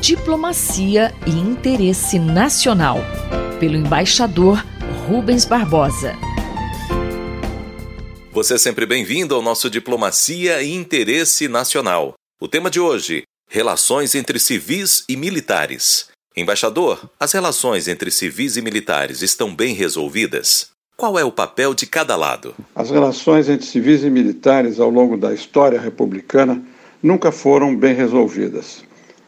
[0.00, 2.98] Diplomacia e Interesse Nacional,
[3.60, 4.64] pelo embaixador
[5.06, 6.14] Rubens Barbosa.
[8.32, 12.14] Você é sempre bem-vindo ao nosso Diplomacia e Interesse Nacional.
[12.40, 16.08] O tema de hoje: Relações entre civis e militares.
[16.36, 20.70] Embaixador, as relações entre civis e militares estão bem resolvidas?
[20.96, 22.54] Qual é o papel de cada lado?
[22.74, 26.62] As relações entre civis e militares ao longo da história republicana
[27.02, 28.84] nunca foram bem resolvidas.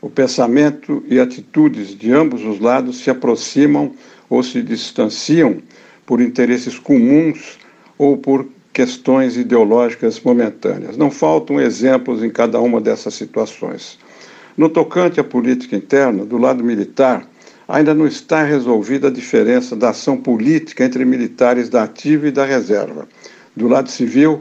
[0.00, 3.92] O pensamento e atitudes de ambos os lados se aproximam
[4.28, 5.62] ou se distanciam
[6.04, 7.58] por interesses comuns
[7.96, 10.96] ou por questões ideológicas momentâneas.
[10.96, 13.98] Não faltam exemplos em cada uma dessas situações.
[14.56, 17.26] No tocante à política interna, do lado militar,
[17.66, 22.44] ainda não está resolvida a diferença da ação política entre militares da ativa e da
[22.44, 23.08] reserva.
[23.56, 24.40] Do lado civil,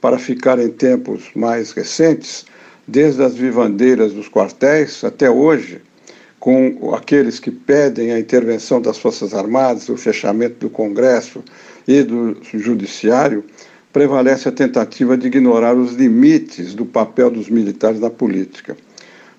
[0.00, 2.44] para ficar em tempos mais recentes,
[2.88, 5.82] desde as vivandeiras dos quartéis até hoje,
[6.40, 11.44] com aqueles que pedem a intervenção das Forças Armadas, o fechamento do Congresso
[11.86, 13.44] e do Judiciário,
[13.92, 18.74] prevalece a tentativa de ignorar os limites do papel dos militares na política.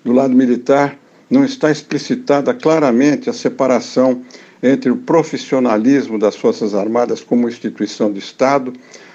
[0.04, 0.96] Do lado militar,
[1.28, 4.22] não está explicitada claramente a separação
[4.62, 8.72] entre o profissionalismo das Forças Armadas como instituição de Estado,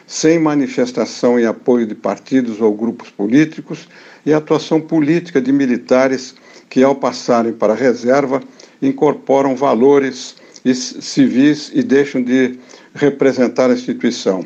[0.08, 3.88] sem manifestação e apoio de partidos ou grupos políticos,
[4.26, 6.36] e a atuação política de militares
[6.70, 8.42] que, ao passarem para a reserva,
[8.82, 10.36] incorporam valores
[10.74, 12.58] civis e deixam de
[12.94, 14.44] representar a instituição.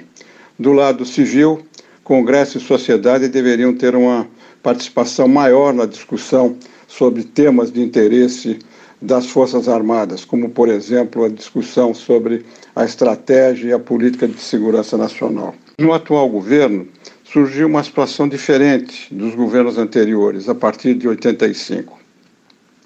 [0.58, 1.64] Do lado civil,
[2.04, 4.28] Congresso e sociedade deveriam ter uma
[4.64, 6.58] participação maior na discussão
[6.88, 8.58] sobre temas de interesse
[9.02, 14.40] das Forças Armadas, como, por exemplo, a discussão sobre a estratégia e a política de
[14.40, 15.56] segurança nacional.
[15.78, 16.88] No atual governo,
[17.24, 21.98] surgiu uma situação diferente dos governos anteriores, a partir de 85.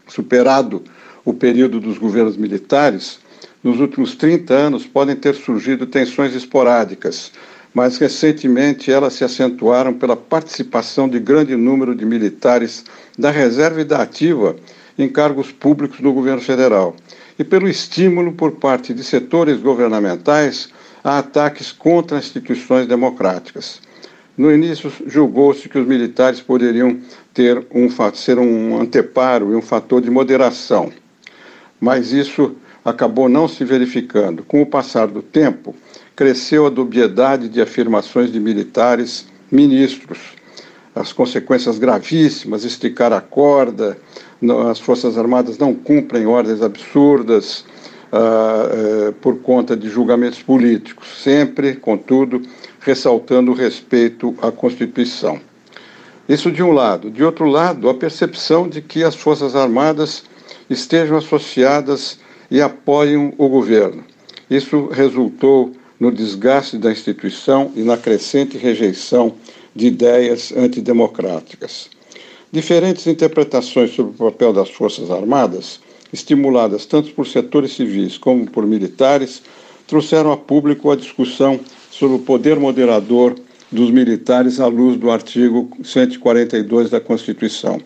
[0.08, 0.84] Superado
[1.26, 3.20] o período dos governos militares,
[3.64, 7.32] nos últimos 30 anos podem ter surgido tensões esporádicas,
[7.74, 12.84] mas recentemente elas se acentuaram pela participação de grande número de militares
[13.18, 14.56] da reserva e da ativa
[14.98, 16.96] em cargos públicos no governo federal
[17.38, 20.70] e pelo estímulo por parte de setores governamentais
[21.04, 23.82] a ataques contra instituições democráticas.
[24.36, 27.00] No início, julgou-se que os militares poderiam
[27.34, 30.92] ter um, ser um anteparo e um fator de moderação,
[31.80, 34.44] mas isso acabou não se verificando.
[34.44, 35.76] Com o passar do tempo,
[36.16, 40.20] cresceu a dubiedade de afirmações de militares ministros.
[40.96, 43.98] As consequências gravíssimas, esticar a corda,
[44.70, 47.66] as Forças Armadas não cumprem ordens absurdas,
[48.14, 52.42] uh, uh, por conta de julgamentos políticos, sempre, contudo,
[52.80, 55.40] ressaltando o respeito à Constituição.
[56.30, 57.10] Isso de um lado.
[57.10, 60.24] De outro lado, a percepção de que as Forças Armadas
[60.70, 64.04] estejam associadas e apoiem o governo.
[64.50, 69.34] Isso resultou no desgaste da instituição e na crescente rejeição
[69.76, 71.90] de ideias antidemocráticas.
[72.54, 75.80] Diferentes interpretações sobre o papel das Forças Armadas,
[76.14, 79.42] estimuladas tanto por setores civis como por militares,
[79.88, 81.60] trouxeram a público a discussão
[81.90, 83.36] sobre o poder moderador
[83.72, 87.82] dos militares à luz do artigo 142 da Constituição.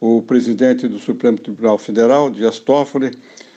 [0.00, 3.10] O presidente do Supremo Tribunal Federal, Dias Toffoli,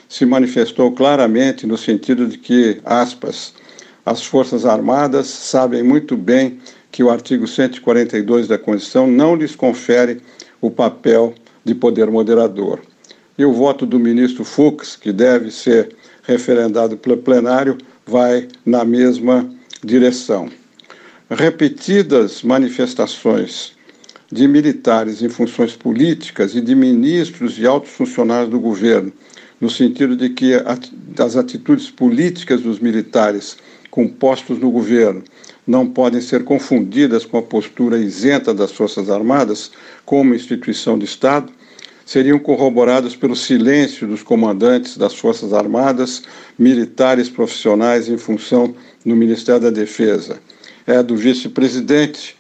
[0.10, 3.54] se manifestou claramente no sentido de que, aspas,
[4.06, 6.60] as Forças Armadas sabem muito bem
[6.92, 10.22] que o artigo 142 da Constituição não lhes confere
[10.60, 12.80] o papel de poder moderador.
[13.38, 19.50] E o voto do ministro Fux, que deve ser referendado pelo plenário, vai na mesma
[19.84, 20.50] direção.
[21.30, 23.74] Repetidas manifestações
[24.32, 29.12] de militares em funções políticas e de ministros e altos funcionários do governo,
[29.60, 30.54] no sentido de que
[31.20, 33.58] as atitudes políticas dos militares
[33.92, 35.22] com postos no governo
[35.68, 39.72] não podem ser confundidas com a postura isenta das Forças Armadas
[40.06, 41.52] como instituição de Estado,
[42.06, 46.24] seriam corroborados pelo silêncio dos comandantes das Forças Armadas,
[46.58, 48.74] militares profissionais em função
[49.06, 50.40] no Ministério da Defesa.
[50.88, 52.36] É do vice-presidente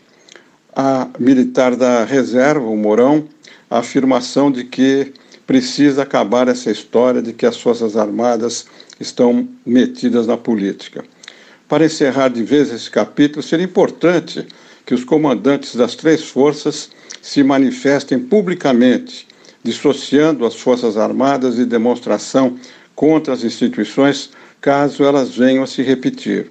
[0.76, 3.28] a militar da reserva, o Mourão,
[3.70, 5.14] a afirmação de que
[5.46, 8.66] precisa acabar essa história de que as Forças Armadas
[9.00, 11.04] estão metidas na política.
[11.72, 14.46] Para encerrar de vez esse capítulo, seria importante
[14.86, 16.90] que os comandantes das três forças
[17.22, 19.26] se manifestem publicamente
[19.64, 22.60] dissociando as Forças Armadas de demonstração
[22.94, 26.50] contra as instituições, caso elas venham a se repetir.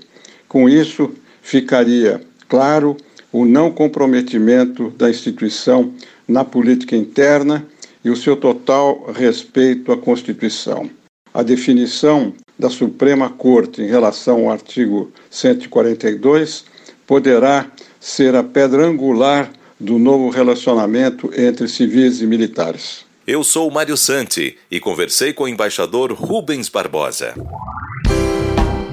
[0.48, 1.12] Com isso,
[1.42, 2.96] ficaria claro
[3.30, 5.92] o não comprometimento da instituição
[6.26, 7.66] na política interna
[8.02, 10.88] e o seu total respeito à Constituição.
[11.34, 16.64] A definição da Suprema Corte em relação ao artigo 142
[17.06, 17.66] poderá
[17.98, 23.04] ser a pedra angular do novo relacionamento entre civis e militares.
[23.26, 27.34] Eu sou Mário Santi e conversei com o embaixador Rubens Barbosa.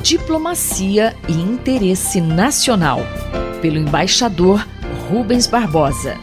[0.01, 3.01] Diplomacia e interesse nacional,
[3.61, 4.65] pelo embaixador
[5.09, 6.15] Rubens Barbosa.